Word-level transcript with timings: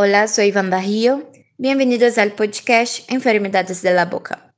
Hola, 0.00 0.28
soy 0.28 0.52
Wanda 0.52 0.80
Rio. 0.80 1.28
Bienvenidos 1.56 2.18
al 2.18 2.30
podcast 2.30 3.10
Enfermedades 3.10 3.82
de 3.82 3.92
la 3.92 4.04
Boca. 4.04 4.54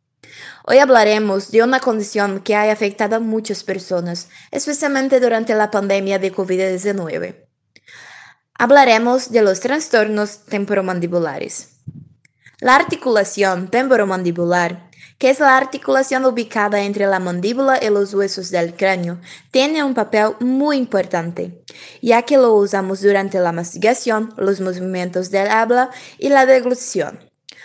Hoy 0.66 0.76
hablaremos 0.76 1.50
de 1.50 1.62
una 1.62 1.80
condición 1.80 2.40
que 2.40 2.54
ha 2.54 2.70
afectado 2.70 3.16
a 3.16 3.20
muchas 3.20 3.64
personas, 3.64 4.28
especialmente 4.50 5.18
durante 5.18 5.54
la 5.54 5.70
pandemia 5.70 6.18
de 6.18 6.30
COVID-19. 6.30 7.46
Hablaremos 8.52 9.32
de 9.32 9.40
los 9.40 9.60
trastornos 9.60 10.44
temporomandibulares. 10.44 11.70
La 12.58 12.76
articulación 12.76 13.68
temporomandibular 13.68 14.89
que 15.20 15.28
es 15.28 15.38
la 15.38 15.58
articulación 15.58 16.24
ubicada 16.24 16.80
entre 16.80 17.06
la 17.06 17.20
mandíbula 17.20 17.78
y 17.80 17.90
los 17.90 18.14
huesos 18.14 18.50
del 18.50 18.74
cráneo, 18.74 19.20
tiene 19.50 19.84
un 19.84 19.92
papel 19.92 20.30
muy 20.40 20.78
importante, 20.78 21.62
ya 22.00 22.22
que 22.22 22.38
lo 22.38 22.54
usamos 22.54 23.02
durante 23.02 23.38
la 23.38 23.52
mastigación, 23.52 24.32
los 24.38 24.62
movimientos 24.62 25.30
del 25.30 25.48
habla 25.48 25.90
y 26.18 26.30
la 26.30 26.46
deglución. 26.46 27.20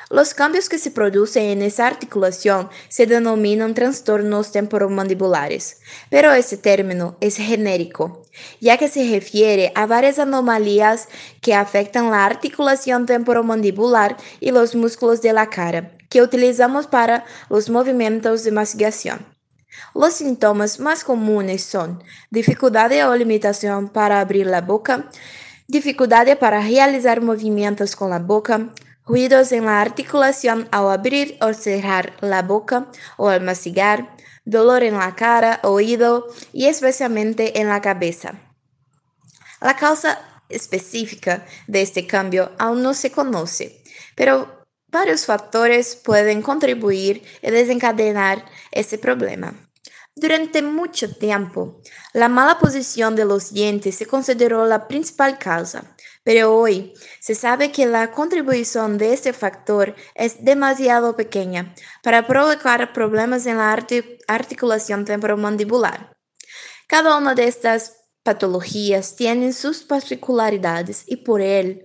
Los 0.10 0.34
cambios 0.34 0.68
que 0.68 0.78
se 0.78 0.92
producen 0.92 1.46
en 1.46 1.62
esa 1.62 1.88
articulación 1.88 2.70
se 2.90 3.08
denominan 3.08 3.74
trastornos 3.74 4.52
temporomandibulares, 4.52 5.80
pero 6.10 6.34
ese 6.34 6.58
término 6.58 7.16
es 7.22 7.38
genérico, 7.38 8.24
ya 8.60 8.78
que 8.78 8.90
se 8.90 9.10
refiere 9.10 9.72
a 9.76 9.86
varias 9.86 10.20
anomalías 10.20 11.08
que 11.40 11.54
afectan 11.54 12.12
la 12.12 12.26
articulación 12.26 13.06
temporomandibular 13.06 14.18
y 14.42 14.52
los 14.52 14.76
músculos 14.76 15.22
de 15.22 15.32
la 15.32 15.50
cara, 15.50 15.95
que 16.10 16.22
utilizamos 16.22 16.88
para 16.88 17.26
los 17.50 17.70
movimientos 17.70 18.44
de 18.44 18.52
mastigación. 18.52 19.26
Los 19.94 20.14
síntomas 20.16 20.80
más 20.80 21.04
comunes 21.04 21.64
son 21.64 22.04
dificultad 22.30 22.92
o 23.10 23.16
limitación 23.16 23.90
para 23.90 24.20
abrir 24.20 24.48
la 24.48 24.62
boca, 24.62 25.10
dificultad 25.68 26.38
para 26.38 26.62
realizar 26.62 27.22
movimientos 27.22 27.96
con 27.96 28.10
la 28.10 28.20
boca, 28.20 28.70
ruidos 29.06 29.52
en 29.52 29.66
la 29.66 29.82
articulación 29.82 30.68
al 30.72 30.90
abrir 30.90 31.38
o 31.42 31.54
cerrar 31.54 32.14
la 32.22 32.42
boca 32.42 32.88
o 33.18 33.30
al 33.30 33.42
mastigar, 33.42 34.16
dolor 34.46 34.84
en 34.84 34.98
la 34.98 35.16
cara, 35.16 35.60
oído 35.64 36.28
y 36.54 36.66
especialmente 36.66 37.60
en 37.60 37.68
la 37.68 37.82
cabeza. 37.82 38.36
La 39.62 39.76
causa 39.76 40.20
específica 40.50 41.46
de 41.68 41.82
este 41.82 42.06
cambio 42.06 42.52
aún 42.60 42.84
no 42.84 42.94
se 42.94 43.12
conoce, 43.12 43.82
pero 44.16 44.55
Varios 44.96 45.26
factores 45.26 45.98
pueden 45.98 46.42
contribuir 46.42 47.22
y 47.42 47.52
desencadenar 47.52 48.46
ese 48.72 48.98
problema. 48.98 49.54
Durante 50.16 50.62
mucho 50.62 51.14
tiempo, 51.14 51.82
la 52.14 52.30
mala 52.30 52.60
posición 52.60 53.14
de 53.14 53.26
los 53.26 53.52
dientes 53.52 53.96
se 53.96 54.06
consideró 54.06 54.66
la 54.66 54.88
principal 54.88 55.38
causa, 55.38 55.98
pero 56.24 56.56
hoy 56.56 56.94
se 57.20 57.36
sabe 57.36 57.74
que 57.74 57.86
la 57.86 58.12
contribución 58.12 58.98
de 58.98 59.12
este 59.12 59.34
factor 59.34 59.96
es 60.14 60.46
demasiado 60.46 61.18
pequeña 61.18 61.76
para 62.02 62.26
provocar 62.26 62.94
problemas 62.94 63.46
en 63.48 63.58
la 63.58 63.78
articulación 64.30 65.04
temporomandibular. 65.04 66.16
Cada 66.88 67.18
una 67.18 67.36
de 67.36 67.50
estas 67.50 67.98
patologías 68.24 69.18
tiene 69.18 69.52
sus 69.52 69.84
particularidades 69.84 71.04
y 71.06 71.18
por 71.18 71.42
ello 71.42 71.82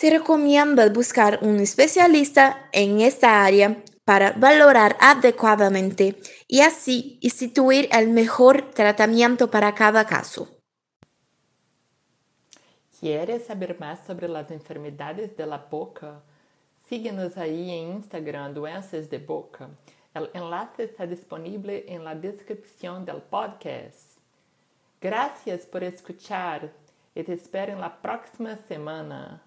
se 0.00 0.08
recomienda 0.08 0.88
buscar 0.88 1.40
un 1.42 1.60
especialista 1.60 2.70
en 2.72 3.02
esta 3.02 3.44
área 3.44 3.82
para 4.06 4.32
valorar 4.32 4.96
adecuadamente 4.98 6.16
y 6.48 6.60
así 6.60 7.18
instituir 7.20 7.86
el 7.92 8.08
mejor 8.08 8.70
tratamiento 8.70 9.50
para 9.50 9.74
cada 9.74 10.06
caso. 10.06 10.48
¿Quieres 12.98 13.44
saber 13.44 13.78
más 13.78 14.00
sobre 14.06 14.26
las 14.26 14.50
enfermedades 14.50 15.36
de 15.36 15.44
la 15.44 15.58
boca? 15.58 16.22
Síguenos 16.88 17.36
ahí 17.36 17.70
en 17.70 17.96
Instagram 17.96 18.54
Doenças 18.54 19.10
de 19.10 19.18
Boca. 19.18 19.68
El 20.14 20.30
enlace 20.32 20.84
está 20.84 21.06
disponible 21.06 21.84
en 21.86 22.04
la 22.04 22.14
descripción 22.14 23.04
del 23.04 23.20
podcast. 23.20 24.16
Gracias 24.98 25.66
por 25.66 25.84
escuchar 25.84 26.72
y 27.14 27.22
te 27.22 27.34
espero 27.34 27.74
en 27.74 27.82
la 27.82 28.00
próxima 28.00 28.56
semana. 28.66 29.42